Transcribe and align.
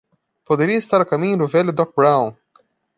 Poderia 0.49 0.79
estar 0.79 0.99
a 0.99 1.05
caminho 1.05 1.37
do 1.37 1.47
velho 1.47 1.71
Doc 1.71 1.93
Brown! 1.95 2.35